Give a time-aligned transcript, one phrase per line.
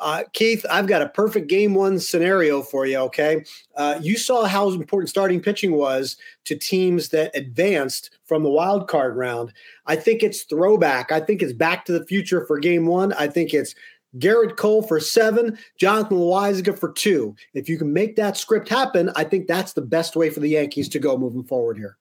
[0.00, 2.98] Uh, Keith, I've got a perfect game one scenario for you.
[2.98, 3.44] Okay.
[3.76, 8.88] Uh, you saw how important starting pitching was to teams that advanced from the wild
[8.88, 9.52] card round.
[9.86, 11.12] I think it's throwback.
[11.12, 13.12] I think it's back to the future for game one.
[13.14, 13.74] I think it's
[14.18, 17.34] Gerrit Cole for seven, Jonathan Loáisiga for two.
[17.54, 20.50] If you can make that script happen, I think that's the best way for the
[20.50, 21.96] Yankees to go moving forward here.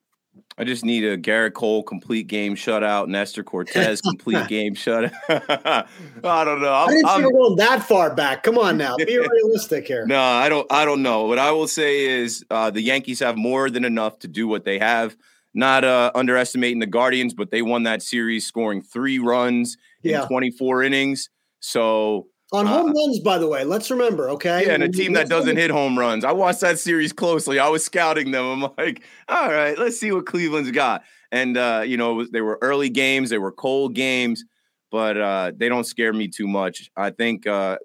[0.57, 5.11] I just need a Gerrit Cole complete game shutout, Nestor Cortes complete game shutout.
[6.23, 6.73] I don't know.
[6.73, 8.43] I'm, I did not see you going that far back.
[8.43, 10.05] Come on now, be realistic here.
[10.05, 10.71] No, I don't.
[10.71, 11.25] I don't know.
[11.25, 14.65] What I will say is uh, the Yankees have more than enough to do what
[14.65, 15.15] they have.
[15.53, 20.21] Not uh, underestimating the Guardians, but they won that series scoring three runs yeah.
[20.21, 21.29] in 24 innings.
[21.59, 24.65] So on home uh, runs, by the way, let's remember, okay?
[24.65, 26.25] Yeah, and a team that doesn't hit home runs.
[26.25, 27.59] I watched that series closely.
[27.59, 28.63] I was scouting them.
[28.63, 31.03] I'm like, all right, let's see what Cleveland's got.
[31.31, 34.43] And uh, you know, was, they were early games, they were cold games,
[34.91, 36.89] but uh, they don't scare me too much.
[36.97, 37.77] I think uh,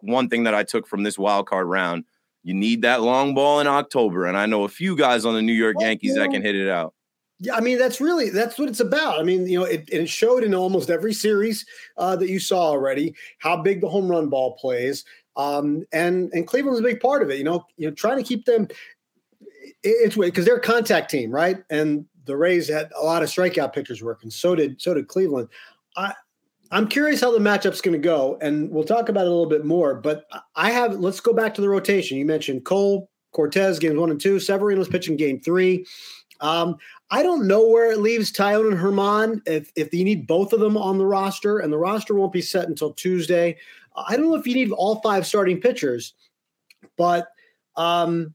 [0.00, 2.04] one thing that I took from this wild card round,
[2.42, 5.42] you need that long ball in October, and I know a few guys on the
[5.42, 6.93] New York Yankees that can hit it out.
[7.40, 9.18] Yeah, I mean that's really that's what it's about.
[9.18, 12.68] I mean, you know, it, it showed in almost every series uh, that you saw
[12.68, 15.04] already how big the home run ball plays,
[15.36, 17.38] um, and and Cleveland's a big part of it.
[17.38, 18.68] You know, you know, trying to keep them.
[19.82, 21.62] It's because they're a contact team, right?
[21.70, 24.30] And the Rays had a lot of strikeout pitchers working.
[24.30, 25.48] So did so did Cleveland.
[25.96, 26.14] I
[26.70, 29.48] I'm curious how the matchup's going to go, and we'll talk about it a little
[29.48, 29.94] bit more.
[29.94, 30.24] But
[30.56, 32.16] I have let's go back to the rotation.
[32.16, 34.40] You mentioned Cole, Cortes games one and two.
[34.40, 35.86] Severino's pitching game three.
[36.44, 36.76] Um,
[37.10, 39.40] I don't know where it leaves Taillon and Germán.
[39.46, 42.42] if, if you need both of them on the roster, and the roster won't be
[42.42, 43.56] set until Tuesday.
[43.96, 46.12] I don't know if you need all five starting pitchers,
[46.98, 47.28] but
[47.76, 48.34] um,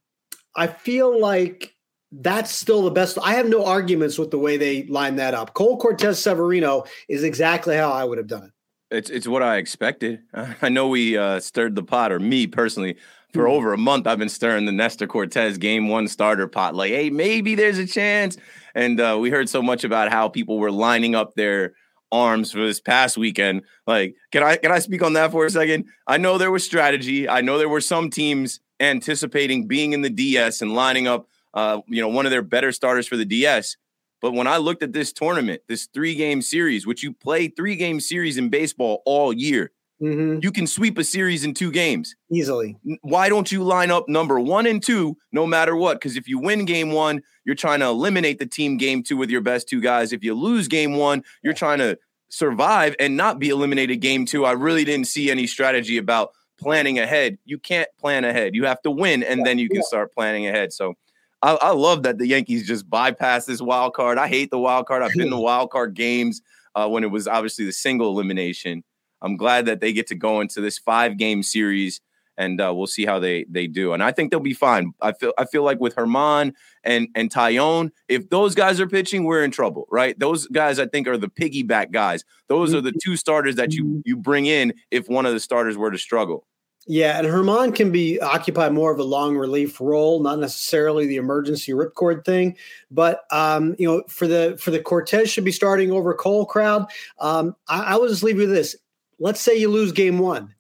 [0.56, 1.76] I feel like
[2.12, 3.20] that's still the best.
[3.22, 5.54] I have no arguments with the way they line that up.
[5.54, 8.52] Cole Cortes Severino is exactly how I would have done it.
[8.90, 10.22] It's it's what I expected.
[10.34, 12.96] I know we uh, stirred the pot, or me personally,
[13.34, 14.08] for over a month.
[14.08, 16.76] I've been stirring the Nestor Cortes game one starter pot.
[16.76, 18.38] Like, hey, maybe there's a chance.
[18.76, 21.74] And uh, we heard so much about how people were lining up their
[22.12, 23.64] arms for this past weekend.
[23.86, 25.86] Like, can I can I speak on that for a second?
[26.08, 27.30] I know there was strategy.
[27.30, 31.82] I know there were some teams anticipating being in the DS and lining up, uh,
[31.88, 33.76] you know, one of their better starters for the DS.
[34.22, 37.76] But when I looked at this tournament, this three game series, which you play three
[37.76, 39.72] game series in baseball all year,
[40.02, 40.40] Mm-hmm.
[40.42, 42.78] You can sweep a series in two games easily.
[43.02, 45.96] Why don't you line up number one and two no matter what?
[45.96, 49.30] Because if you win game one, you're trying to eliminate the team game two with
[49.30, 50.14] your best two guys.
[50.14, 51.98] If you lose game one, you're trying to
[52.30, 54.46] survive and not be eliminated game two.
[54.46, 57.38] I really didn't see any strategy about planning ahead.
[57.46, 58.56] You can't plan ahead.
[58.56, 60.72] You have to win and then you can start planning ahead.
[60.72, 60.96] So
[61.42, 64.18] I, I love that the Yankees just bypass this wild card.
[64.18, 65.04] I hate the wild card.
[65.04, 66.42] I've been the wild card games
[66.76, 68.84] uh, when it was obviously the single elimination.
[69.22, 72.02] I'm glad that they get to go into this five game series
[72.40, 73.94] and uh, we'll see how they they do.
[73.94, 74.94] And I think they'll be fine.
[75.02, 76.54] I feel I feel like with Germán
[76.84, 80.18] and and Taillon, if those guys are pitching, we're in trouble, right?
[80.18, 82.24] Those guys I think are the piggyback guys.
[82.48, 85.78] Those are the two starters that you you bring in if one of the starters
[85.78, 86.48] were to struggle.
[86.88, 91.18] Yeah, and Germán can be occupy more of a long relief role, not necessarily the
[91.18, 92.58] emergency ripcord thing.
[92.90, 96.90] But um, you know, for the for the Cortes should be starting over Cole crowd.
[97.20, 98.78] Um, I, I will just leave you with this
[99.20, 100.56] let's say you lose game one.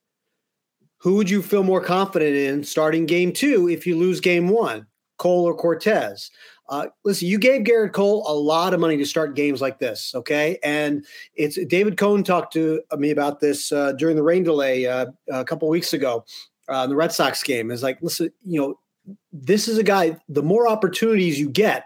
[0.97, 4.85] Who would you feel more confident in starting game two if you lose game one,
[5.17, 6.29] Cole or Cortes?
[6.67, 10.13] Uh, listen, you gave Gerrit Cole a lot of money to start games like this,
[10.13, 10.59] okay?
[10.61, 11.03] And
[11.33, 15.43] it's David Cone talked to me about this uh, during the rain delay uh, a
[15.43, 16.25] couple weeks ago
[16.71, 17.71] uh, in the Red Sox game.
[17.71, 18.79] Is like, listen, you know,
[19.33, 20.19] this is a guy.
[20.29, 21.85] The more opportunities you get,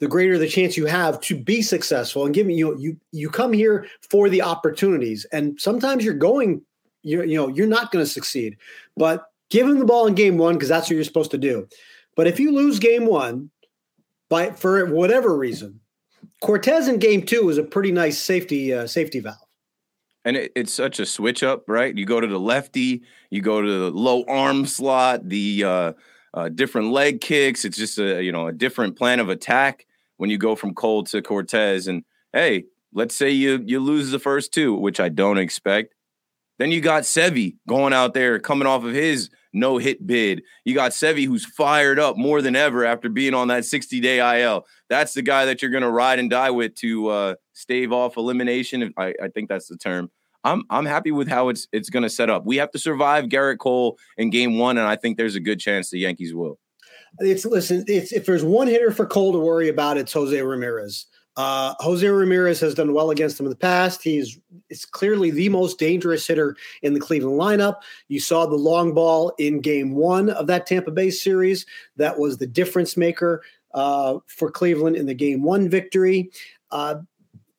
[0.00, 2.24] the greater the chance you have to be successful.
[2.24, 6.62] And giving you you you come here for the opportunities, and sometimes you're going,
[7.02, 8.56] you you know, you're not going to succeed,
[8.96, 11.68] but give him the ball in game one because that's what you're supposed to do.
[12.16, 13.50] But if you lose game one,
[14.28, 15.80] by for whatever reason,
[16.42, 19.36] Cortes in game two was a pretty nice safety uh, safety valve.
[20.24, 21.96] And it, it's such a switch up, right?
[21.96, 25.92] You go to the lefty, you go to the low arm slot, the uh,
[26.34, 27.64] uh, different leg kicks.
[27.64, 29.86] It's just a you know a different plan of attack
[30.20, 34.18] when you go from Cole to Cortes And hey, let's say you you lose the
[34.18, 35.94] first two, which I don't expect.
[36.58, 40.42] Then you got Sevy going out there coming off of his no hit bid.
[40.66, 44.42] You got Sevy who's fired up more than ever after being on that 60 day
[44.42, 44.66] IL.
[44.90, 48.18] That's the guy that you're going to ride and die with to uh, stave off
[48.18, 48.92] elimination.
[48.98, 50.10] I, I think that's the term.
[50.44, 52.44] I'm I'm happy with how it's it's going to set up.
[52.44, 55.60] We have to survive Gerrit Cole in game one, and I think there's a good
[55.60, 56.58] chance the Yankees will.
[57.18, 57.84] It's listen.
[57.86, 61.06] It's if there's one hitter for Cole to worry about, it's Jose Ramirez.
[61.36, 64.02] Uh, Jose Ramirez has done well against him in the past.
[64.02, 67.76] He's it's clearly the most dangerous hitter in the Cleveland lineup.
[68.08, 71.66] You saw the long ball in Game One of that Tampa Bay series.
[71.96, 73.42] That was the difference maker
[73.74, 76.30] uh, for Cleveland in the Game One victory.
[76.70, 76.96] Uh,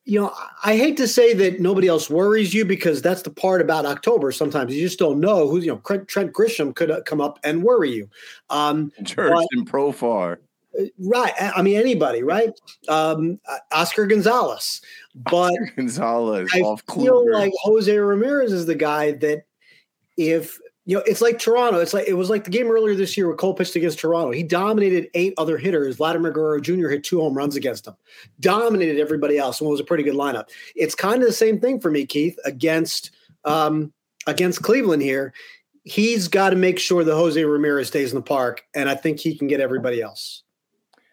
[0.04, 0.32] you know,
[0.64, 4.32] I hate to say that nobody else worries you because that's the part about October.
[4.32, 7.62] Sometimes you just don't know who, you know, Trent Grisham could uh, come up and
[7.62, 8.10] worry you.
[8.50, 10.38] Um, Church and Profar.
[10.78, 11.32] Uh, right.
[11.38, 12.50] I mean, anybody, right?
[12.88, 14.80] Um, uh, Oscar Gonzalez.
[15.14, 19.44] But Oscar Gonzalez I feel like Jose Ramirez is the guy that
[20.16, 21.78] if you know, it's like Toronto.
[21.78, 24.32] It's like it was like the game earlier this year where Cole pitched against Toronto.
[24.32, 25.96] He dominated eight other hitters.
[25.96, 26.88] Vladimir Guerrero Jr.
[26.88, 27.94] hit two home runs against him,
[28.40, 30.48] dominated everybody else, and it was a pretty good lineup.
[30.74, 33.12] It's kind of the same thing for me, Keith, against
[33.44, 33.92] um,
[34.26, 35.32] against Cleveland here.
[35.84, 39.20] He's got to make sure that Jose Ramirez stays in the park, and I think
[39.20, 40.42] he can get everybody else.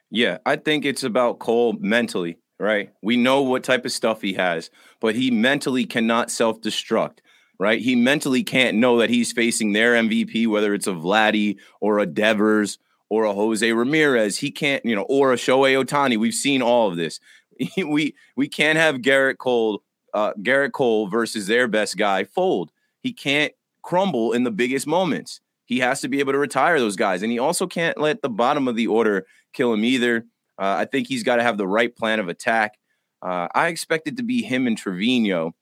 [0.10, 2.92] Yeah, I think it's about Cole mentally, right?
[3.04, 7.20] We know what type of stuff he has, but he mentally cannot self destruct
[7.60, 7.82] right?
[7.82, 12.06] He mentally can't know that he's facing their MVP, whether it's a Vladdy or a
[12.06, 12.80] Devers
[13.10, 14.38] or a Jose Ramirez.
[14.38, 16.18] He can't, you know, or a Shohei Ohtani.
[16.18, 17.20] We've seen all of this.
[17.78, 19.84] we we can't have Gerrit Cole,
[20.14, 22.72] uh, Gerrit Cole versus their best guy fold.
[23.02, 25.42] He can't crumble in the biggest moments.
[25.66, 28.30] He has to be able to retire those guys, and he also can't let the
[28.30, 30.26] bottom of the order kill him either.
[30.58, 32.78] Uh, I think he's got to have the right plan of attack.
[33.22, 35.54] Uh, I expect it to be him and Trevino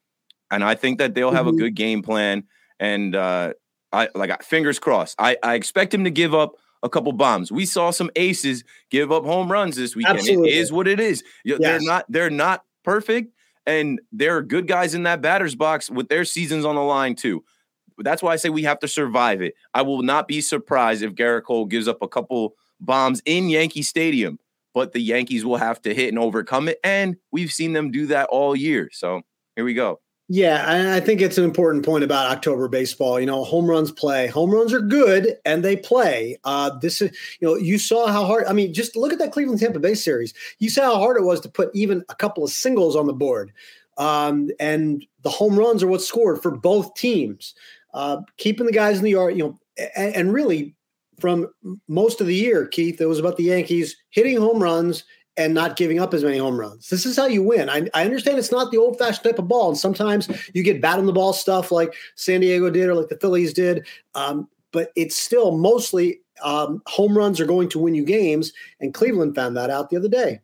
[0.52, 1.58] and I think that they'll have mm-hmm.
[1.58, 2.44] a good game plan.
[2.80, 3.54] And uh,
[3.92, 5.16] I like fingers crossed.
[5.20, 7.52] I, I expect him to give up a couple bombs.
[7.52, 10.20] We saw some aces give up home runs this weekend.
[10.20, 10.50] Absolutely.
[10.50, 11.24] It is what it is.
[11.44, 11.60] Yes.
[11.60, 13.34] They're not they're not perfect,
[13.66, 17.16] and there are good guys in that batter's box with their seasons on the line
[17.16, 17.44] too.
[18.00, 19.56] That's why I say we have to survive it.
[19.74, 23.82] I will not be surprised if Gerrit Cole gives up a couple bombs in Yankee
[23.82, 24.38] Stadium,
[24.76, 26.80] but the Yankees will have to hit and overcome it.
[26.84, 28.90] And we've seen them do that all year.
[28.94, 29.24] So
[29.56, 30.00] here we go.
[30.30, 33.18] Yeah, I think it's an important point about October baseball.
[33.18, 34.28] You know, home runs play.
[34.28, 36.38] Home runs are good, and they play.
[36.44, 38.44] Uh, this is, you know, you saw how hard.
[38.46, 40.34] I mean, just look at that Cleveland Tampa Bay series.
[40.60, 43.14] You saw how hard it was to put even a couple of singles on the
[43.14, 43.54] board,
[43.98, 47.56] um, and the home runs are what scored for both teams.
[47.94, 49.60] Uh, keeping the guys in the yard, you know,
[49.96, 50.76] and, and really
[51.22, 51.48] from
[51.88, 55.04] most of the year, Keith, it was about the Yankees hitting home runs
[55.38, 56.89] and not giving up as many home runs.
[56.89, 57.69] This is how you win.
[57.69, 60.81] I, I understand it's not the old fashioned type of ball, and sometimes you get
[60.81, 63.86] bat on the ball stuff like San Diego did or like the Phillies did.
[64.16, 68.94] Um, but it's still mostly um, home runs are going to win you games, and
[68.94, 70.42] Cleveland found that out the other day.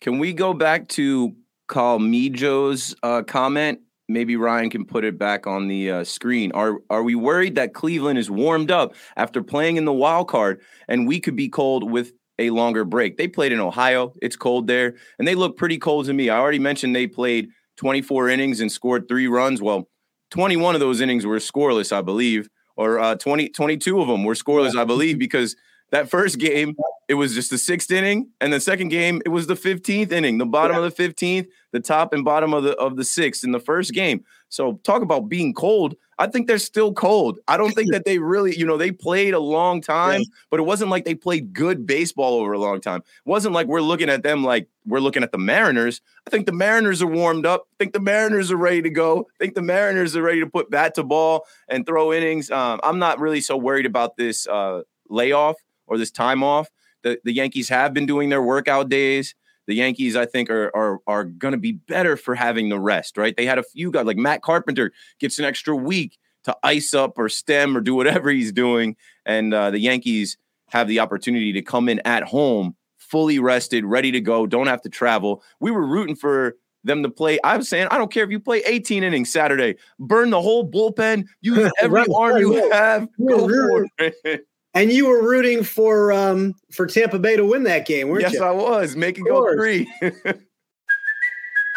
[0.00, 1.34] Can we go back to
[1.66, 3.80] Carl Mijo's uh, comment?
[4.10, 6.50] Maybe Ryan can put it back on the uh, screen.
[6.52, 10.60] Are are we worried that Cleveland is warmed up after playing in the wild card,
[10.86, 13.16] and we could be cold with a longer break.
[13.16, 14.14] They played in Ohio.
[14.22, 16.30] It's cold there, and they look pretty cold to me.
[16.30, 19.60] I already mentioned they played 24 innings and scored three runs.
[19.60, 19.88] Well,
[20.30, 24.34] 21 of those innings were scoreless, I believe, or uh, 20, 22 of them were
[24.34, 25.56] scoreless, I believe, because
[25.90, 26.76] that first game,
[27.08, 30.38] it was just the sixth inning, and the second game, it was the 15th inning,
[30.38, 30.84] the bottom yeah.
[30.84, 33.92] of the 15th, the top and bottom of the of the sixth in the first
[33.92, 34.24] game.
[34.48, 35.96] So talk about being cold.
[36.18, 37.38] I think they're still cold.
[37.46, 40.64] I don't think that they really, you know, they played a long time, but it
[40.64, 43.00] wasn't like they played good baseball over a long time.
[43.00, 46.00] It wasn't like we're looking at them like we're looking at the Mariners.
[46.26, 47.68] I think the Mariners are warmed up.
[47.72, 49.20] I think the Mariners are ready to go.
[49.20, 52.50] I think the Mariners are ready to put bat to ball and throw innings.
[52.50, 55.56] Um, I'm not really so worried about this uh, layoff
[55.88, 56.68] or this time off.
[57.02, 59.34] The, the Yankees have been doing their workout days
[59.68, 63.18] the Yankees, I think, are are are going to be better for having the rest.
[63.18, 63.36] Right?
[63.36, 67.18] They had a few guys like Matt Carpenter gets an extra week to ice up
[67.18, 70.38] or stem or do whatever he's doing, and uh, the Yankees
[70.70, 74.82] have the opportunity to come in at home fully rested, ready to go, don't have
[74.82, 75.42] to travel.
[75.60, 77.38] We were rooting for them to play.
[77.42, 80.70] I was saying, I don't care if you play 18 innings Saturday, burn the whole
[80.70, 84.46] bullpen, use every arm you have, go for it.
[84.74, 88.34] And you were rooting for um, for Tampa Bay to win that game, weren't yes,
[88.34, 88.42] you?
[88.42, 88.96] I was.
[88.96, 89.90] Make it go three.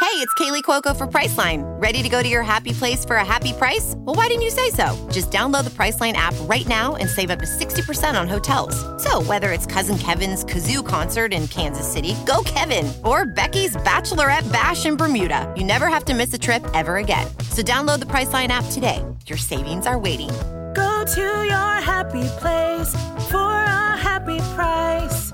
[0.02, 1.62] Hey, it's Kaley Cuoco for Priceline.
[1.80, 3.94] Ready to go to your happy place for a happy price?
[3.98, 4.98] Well, why didn't you say so?
[5.12, 8.76] Just download the Priceline app right now and save up to 60% on hotels.
[9.02, 14.52] So, whether it's Cousin Kevin's Kazoo concert in Kansas City, go Kevin, or Becky's Bachelorette
[14.52, 17.28] Bash in Bermuda, you never have to miss a trip ever again.
[17.52, 19.06] So, download the Priceline app today.
[19.28, 20.32] Your savings are waiting.
[20.74, 22.94] Go to your happy place
[23.30, 25.32] for a happy price.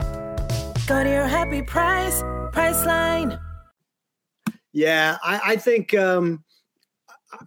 [0.88, 2.22] Go to your happy price,
[2.54, 3.40] Priceline.
[4.74, 6.44] Yeah, I, I think um,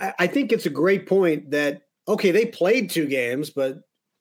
[0.00, 3.78] I, I, think it's a great point that okay, they played two games, but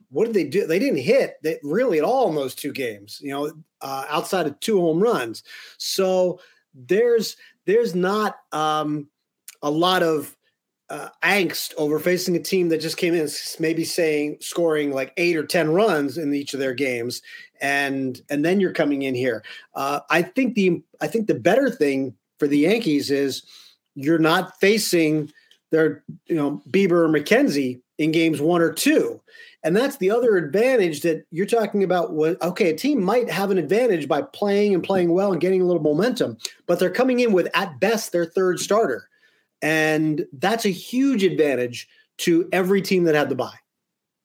[0.10, 0.66] what did they do?
[0.66, 3.20] They didn't hit really at all in those two games.
[3.22, 5.44] You know, uh, outside of two home runs.
[5.78, 6.40] So
[6.74, 7.36] there's
[7.66, 9.10] there's not um,
[9.62, 10.36] a lot of
[10.90, 13.30] uh, angst over facing a team that just came in,
[13.60, 17.22] maybe saying scoring like eight or ten runs in each of their games,
[17.62, 19.44] and and then you're coming in here.
[19.76, 23.44] Uh, I think the I think the better thing for the Yankees is
[23.96, 25.32] you're not facing
[25.72, 29.22] their, you know, Bieber or McKenzie in games one or two.
[29.62, 32.14] And that's the other advantage that you're talking about.
[32.14, 35.62] What okay, a team might have an advantage by playing and playing well and getting
[35.62, 39.09] a little momentum, but they're coming in with at best their third starter.
[39.62, 41.88] And that's a huge advantage
[42.20, 43.60] to every team that had the bye.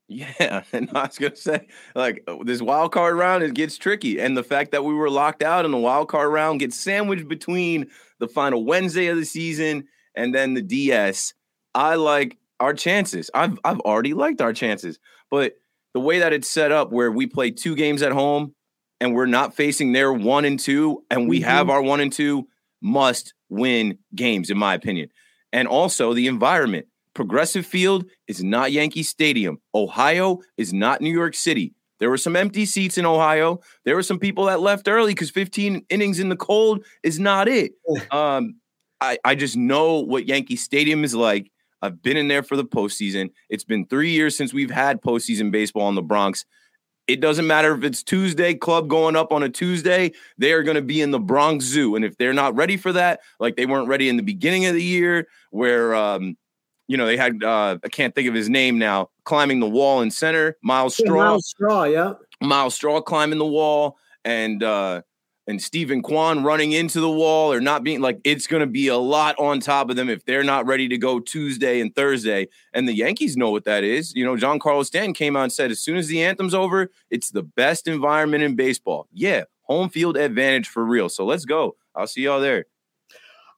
[0.08, 4.20] Yeah, and I was gonna say, like uh, this wild card round, it gets tricky,
[4.20, 7.28] and the fact that we were locked out in the wild card round gets sandwiched
[7.28, 7.88] between
[8.18, 11.34] the final Wednesday of the season and then the DS.
[11.74, 13.30] I like our chances.
[13.34, 14.98] I've I've already liked our chances,
[15.30, 15.54] but
[15.94, 18.54] the way that it's set up, where we play two games at home
[19.00, 21.48] and we're not facing their one and two, and we mm-hmm.
[21.48, 22.46] have our one and two,
[22.82, 25.08] must win games, in my opinion,
[25.54, 29.58] and also the environment Progressive Field is not Yankee Stadium.
[29.74, 31.72] Ohio is not New York City.
[32.00, 33.60] There were some empty seats in Ohio.
[33.84, 37.46] There were some people that left early because 15 innings in the cold is not
[37.48, 37.72] it.
[38.10, 38.56] Um,
[39.00, 41.50] I, I just know what Yankee Stadium is like.
[41.80, 43.30] I've been in there for the postseason.
[43.48, 46.44] It's been three years since we've had postseason baseball in the Bronx.
[47.06, 50.76] It doesn't matter if it's Tuesday, club going up on a Tuesday, they are going
[50.76, 51.96] to be in the Bronx Zoo.
[51.96, 54.74] And if they're not ready for that, like they weren't ready in the beginning of
[54.74, 56.36] the year, where um,
[56.88, 60.00] you know, they had uh, I can't think of his name now, climbing the wall
[60.00, 61.06] in center, Myles Straw.
[61.06, 62.12] Yeah, Myles Straw, yeah.
[62.40, 65.02] Myles Straw climbing the wall and uh
[65.46, 68.88] and Steven Kwan running into the wall or not being like it's going to be
[68.88, 72.48] a lot on top of them if they're not ready to go Tuesday and Thursday.
[72.72, 74.14] And the Yankees know what that is.
[74.14, 77.30] You know, Giancarlo Stanton came out and said as soon as the anthem's over, it's
[77.30, 79.06] the best environment in baseball.
[79.12, 81.08] Yeah, home field advantage for real.
[81.08, 81.76] So let's go.
[81.94, 82.66] I'll see y'all there.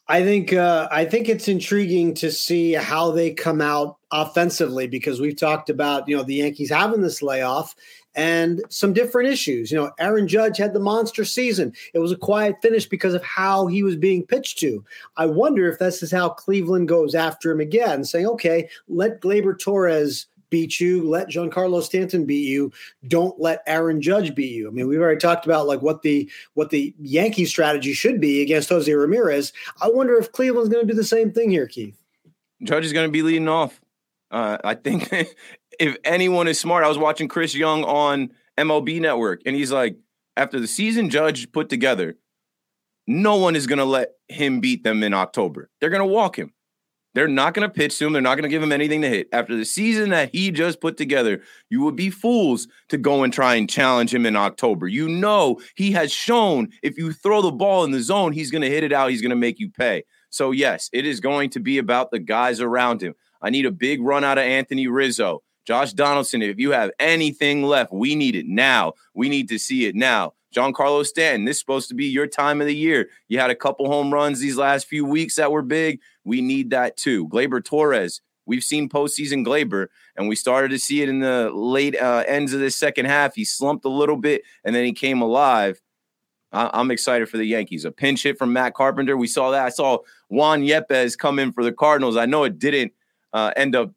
[0.09, 5.21] I think uh, I think it's intriguing to see how they come out offensively because
[5.21, 7.75] we've talked about you know the Yankees having this layoff
[8.17, 9.71] and some different issues.
[9.71, 11.73] You know, Aaron Judge had the monster season.
[11.95, 14.85] It was a quiet finish because of how he was being pitched to.
[15.17, 19.59] I wonder if this is how Cleveland goes after him again, saying, "Okay, let Gleyber
[19.59, 21.03] Torres." beat you.
[21.09, 22.73] Let Giancarlo Stanton beat you.
[23.09, 24.69] Don't let Aaron Judge beat you.
[24.69, 28.43] I mean, we've already talked about like what the what the Yankee strategy should be
[28.43, 29.53] against Jose Ramirez.
[29.83, 32.01] I wonder if Cleveland's going to do the same thing here, Keith.
[32.63, 33.81] Judge is going to be leading off.
[34.31, 35.13] Uh, I think
[35.79, 39.97] if anyone is smart, I was watching Chris Young on MLB Network, and he's like,
[40.37, 42.17] after the season Judge put together,
[43.07, 45.71] no one is going to let him beat them in October.
[45.81, 46.53] They're going to walk him.
[47.15, 48.13] They're not going to pitch to him.
[48.13, 49.29] They're not going to give him anything to hit.
[49.33, 51.41] After the season that he just put together,
[51.71, 54.87] you would be fools to go and try and challenge him in October.
[54.87, 58.61] You know, he has shown if you throw the ball in the zone, he's going
[58.61, 59.09] to hit it out.
[59.09, 60.05] He's going to make you pay.
[60.29, 63.15] So, yes, it is going to be about the guys around him.
[63.41, 65.43] I need a big run out of Anthony Rizzo.
[65.67, 68.93] Josh Donaldson, if you have anything left, we need it now.
[69.15, 70.35] We need to see it now.
[70.55, 73.11] Giancarlo Stanton, this is supposed to be your time of the year.
[73.29, 76.01] You had a couple home runs these last few weeks that were big.
[76.25, 77.29] We need that too.
[77.29, 82.01] Gleyber Torres, we've seen postseason Gleyber, and we started to see it in the late
[82.01, 83.35] uh, ends of the second half.
[83.35, 85.83] He slumped a little bit, and then he came alive.
[86.53, 87.85] I- am excited for the Yankees.
[87.85, 89.17] A pinch hit from Matt Carpenter.
[89.17, 89.67] We saw that.
[89.67, 92.17] I saw Juan Yepez come in for the Cardinals.
[92.17, 92.93] I know it didn't
[93.33, 93.91] uh, end up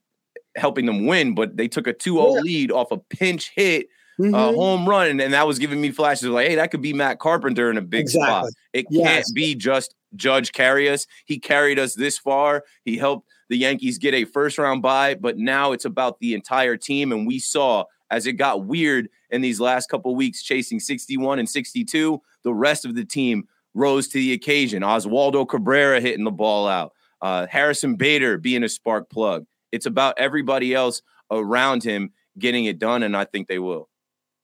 [0.59, 2.41] helping them win, but they took a 2 0 yeah.
[2.41, 3.87] lead off a pinch hit
[4.19, 4.33] mm-hmm.
[4.35, 6.93] uh, home run, and, and, that was giving me flashes like, hey, that could be
[6.93, 8.27] Matt Carpenter in a big exactly.
[8.27, 8.49] spot.
[8.73, 9.07] It yes.
[9.07, 11.07] can't be just Judge carry us.
[11.25, 12.63] He carried us this far.
[12.83, 16.77] He helped the Yankees get a first round bye, but now it's about the entire
[16.77, 17.11] team.
[17.11, 21.49] And we saw as it got weird in these last couple weeks, chasing 61 and
[21.49, 24.81] 62, the rest of the team rose to the occasion.
[24.81, 29.45] Oswaldo Cabrera hitting the ball out, uh, Harrison Bader being a spark plug.
[29.71, 33.89] It's about everybody else around him getting it done, and I think they will.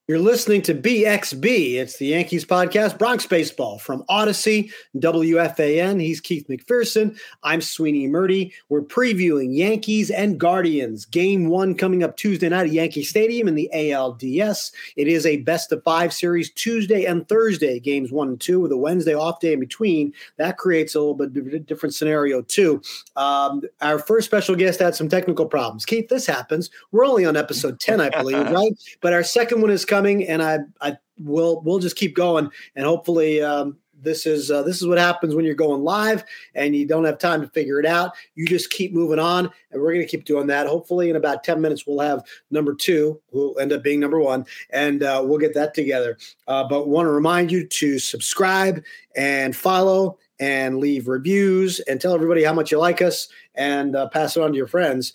[0.08, 1.78] You're listening to BXB.
[1.78, 6.00] It's the Yankees podcast, Bronx Baseball from Audacy, WFAN.
[6.00, 7.18] He's Keith McPherson.
[7.42, 8.54] I'm Sweeny Murti.
[8.70, 11.06] We're previewing Yankees and Guardians.
[11.06, 14.72] Game one coming up Tuesday night at Yankee Stadium in the ALDS.
[14.96, 18.72] It is a best of five series Tuesday and Thursday, games one and two, with
[18.72, 20.14] a Wednesday off day in between.
[20.38, 22.80] That creates a little bit different scenario, too.
[23.16, 25.84] Um, our first special guest had some technical problems.
[25.84, 26.70] Keith, this happens.
[26.92, 28.72] We're only on episode 10, I believe, right?
[29.02, 32.50] But our second one is coming coming, and I I will we'll just keep going,
[32.76, 33.42] and hopefully.
[33.42, 37.06] Um, this is uh, this is what happens when you're going live and you don't
[37.06, 38.12] have time to figure it out.
[38.36, 40.68] You just keep moving on, and we're going to keep doing that.
[40.68, 44.20] Hopefully, in about ten minutes, we'll have number two, who will end up being number
[44.20, 46.18] one, and uh, we'll get that together.
[46.48, 48.84] Uh, but want to remind you to subscribe
[49.16, 54.10] and follow and leave reviews and tell everybody how much you like us and uh,
[54.10, 55.14] pass it on to your friends.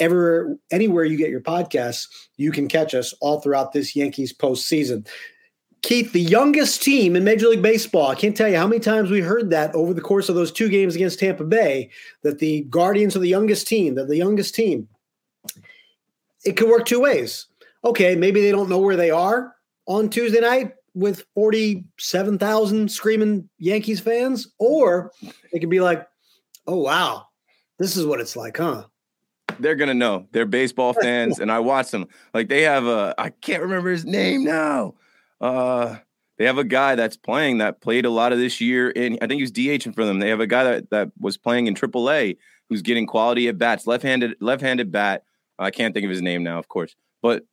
[0.00, 5.06] Everywhere, anywhere you get your podcasts, you can catch us all throughout this Yankees postseason.
[5.82, 8.08] Keith, the youngest team in Major League Baseball.
[8.08, 10.52] I can't tell you how many times we heard that over the course of those
[10.52, 11.90] two games against Tampa Bay
[12.22, 14.88] that the Guardians are the youngest team, that the youngest team.
[16.44, 17.46] It could work two ways.
[17.84, 19.54] Okay, maybe they don't know where they are
[19.86, 25.12] on Tuesday night with 47,000 screaming Yankees fans, or
[25.52, 26.06] it could be like,
[26.66, 27.26] oh, wow,
[27.78, 28.84] this is what it's like, huh?
[29.58, 30.26] They're gonna know.
[30.32, 32.06] They're baseball fans, and I watch them.
[32.34, 34.94] Like they have a I can't remember his name now.
[35.40, 35.96] Uh
[36.38, 39.26] they have a guy that's playing that played a lot of this year and I
[39.26, 40.20] think he was DHing for them.
[40.20, 42.36] They have a guy that, that was playing in AAA
[42.68, 45.24] who's getting quality at bats, left-handed, left-handed bat.
[45.58, 47.44] I can't think of his name now, of course, but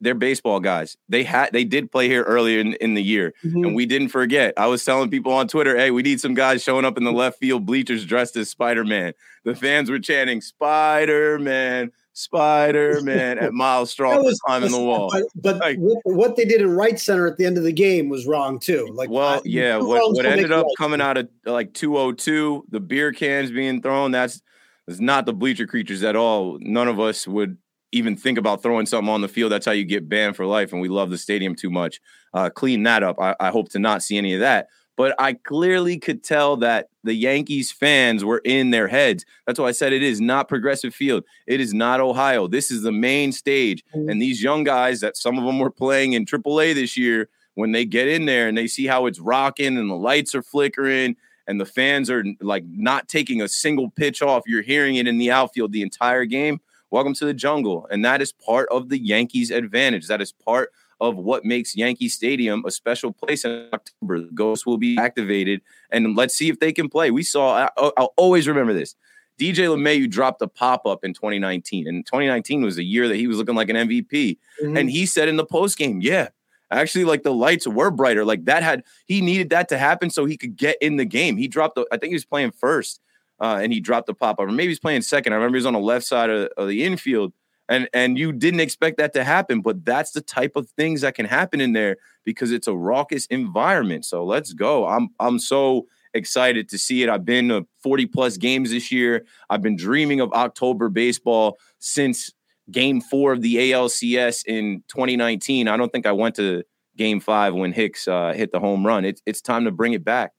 [0.00, 0.96] they're baseball guys.
[1.08, 3.64] They had they did play here earlier in, in the year, mm-hmm.
[3.64, 4.54] and we didn't forget.
[4.56, 7.12] I was telling people on Twitter, "Hey, we need some guys showing up in the
[7.12, 13.38] left field bleachers dressed as Spider Man." The fans were chanting "Spider Man." Spider Man
[13.38, 15.12] at Myles Straw was climbing the wall.
[15.34, 18.26] But, like, what they did in right center at the end of the game was
[18.26, 18.88] wrong too.
[18.94, 20.74] Like, well, yeah, what, what ended up right.
[20.78, 24.40] coming out of like 202, the beer cans being thrown, that's,
[24.86, 26.56] that's not the bleacher creatures at all.
[26.62, 27.58] None of us would
[27.92, 29.52] even think about throwing something on the field.
[29.52, 30.72] That's how you get banned for life.
[30.72, 32.00] And we love the stadium too much.
[32.34, 33.18] Uh, clean that up.
[33.20, 34.68] I, I hope to not see any of that.
[34.96, 39.26] But I clearly could tell that the Yankees fans were in their heads.
[39.46, 41.24] That's why I said it is not Progressive Field.
[41.46, 42.48] It is not Ohio.
[42.48, 43.84] This is the main stage.
[43.94, 44.08] Mm-hmm.
[44.08, 47.72] And these young guys that some of them were playing in AAA this year, when
[47.72, 51.16] they get in there and they see how it's rocking and the lights are flickering
[51.46, 55.18] and the fans are like not taking a single pitch off, you're hearing it in
[55.18, 57.88] the outfield the entire game Welcome to the jungle.
[57.90, 60.06] And that is part of the Yankees' advantage.
[60.06, 64.20] That is part of what makes Yankee Stadium a special place in October.
[64.20, 67.10] The ghosts will be activated, and let's see if they can play.
[67.10, 68.94] We saw, I, will always remember this.
[69.38, 73.26] DJ LeMahieu dropped a pop up in 2019, and 2019 was a year that he
[73.26, 74.38] was looking like an MVP.
[74.62, 74.76] Mm-hmm.
[74.76, 76.28] And he said in the post game, yeah,
[76.70, 78.24] actually, like the lights were brighter.
[78.24, 81.36] Like that had, he needed that to happen so he could get in the game.
[81.36, 83.00] He dropped, the, I think he was playing first
[83.40, 85.32] uh, and he dropped the pop up, or maybe he's playing second.
[85.32, 87.32] I remember he was on the left side of, of the infield,
[87.68, 91.14] and and you didn't expect that to happen, but that's the type of things that
[91.14, 94.04] can happen in there because it's a raucous environment.
[94.04, 94.86] So let's go.
[94.86, 97.08] I'm I'm so excited to see it.
[97.08, 99.26] I've been to 40 plus games this year.
[99.50, 102.32] I've been dreaming of October baseball since
[102.70, 105.68] game four of the ALCS in 2019.
[105.68, 106.64] I don't think I went to
[106.96, 109.04] game five when Hicks uh, hit the home run.
[109.04, 110.32] It's it's time to bring it back.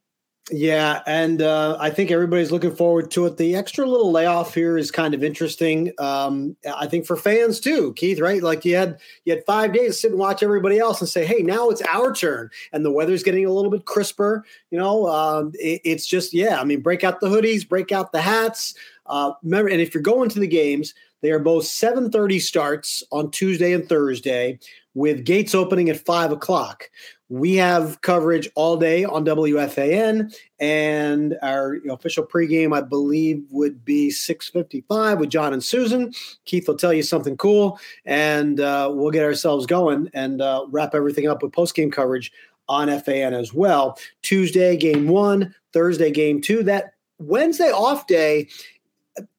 [0.50, 3.36] Yeah, and uh, I think everybody's looking forward to it.
[3.36, 5.92] The extra little layoff here is kind of interesting.
[6.00, 8.22] Um, I think for fans too, Keith.
[8.22, 8.42] Right?
[8.42, 11.26] Like you had you had five days to sit and watch everybody else and say,
[11.26, 14.46] "Hey, now it's our turn," and the weather's getting a little bit crisper.
[14.72, 16.62] You know, um, it, it's just yeah.
[16.62, 18.74] I mean, break out the hoodies, break out the hats.
[19.06, 23.32] Uh, remember, and if you're going to the games, they are both 7:30 starts on
[23.32, 24.60] Tuesday and Thursday,
[24.98, 26.90] with gates opening at five o'clock.
[27.30, 34.10] We have coverage all day on WFAN, and our official pregame, I believe, would be
[34.10, 36.14] 6:55 with John and Susan.
[36.46, 40.96] Keith will tell you something cool, and uh, we'll get ourselves going and uh, wrap
[40.96, 42.32] everything up with postgame coverage
[42.68, 44.00] on FAN as well.
[44.24, 45.54] Tuesday, game one.
[45.74, 46.64] Thursday, game two.
[46.64, 48.48] That Wednesday off day.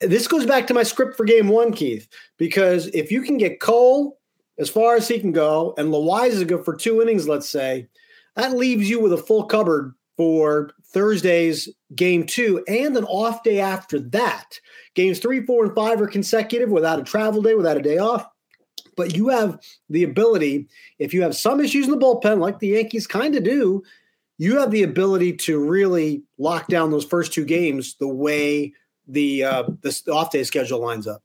[0.01, 3.61] This goes back to my script for game one, Keith, because if you can get
[3.61, 4.18] Cole
[4.59, 7.89] as far as he can go, and Loaisiga for two innings, let's say,
[8.35, 13.61] that leaves you with a full cupboard for Thursday's game two and an off day
[13.61, 14.59] after that.
[14.95, 18.27] Games three, four, and five are consecutive without a travel day, without a day off.
[18.97, 20.67] But you have the ability,
[20.99, 23.83] if you have some issues in the bullpen, like the Yankees kind of do,
[24.39, 28.73] you have the ability to really lock down those first two games the way
[29.07, 31.23] the uh, the off day schedule lines up.